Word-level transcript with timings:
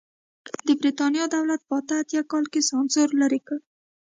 د 0.67 0.67
برېټانیا 0.79 1.25
دولت 1.35 1.61
په 1.67 1.73
اته 1.79 1.93
اتیا 2.01 2.21
کال 2.31 2.45
کې 2.51 2.67
سانسور 2.69 3.07
لرې 3.21 3.39
کړ. 3.47 3.59